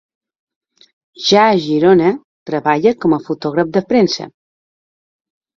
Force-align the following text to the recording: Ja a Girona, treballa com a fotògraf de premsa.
Ja 1.25 1.43
a 1.49 1.59
Girona, 1.65 2.09
treballa 2.51 2.95
com 3.05 3.15
a 3.19 3.23
fotògraf 3.29 3.73
de 3.77 3.85
premsa. 3.93 4.29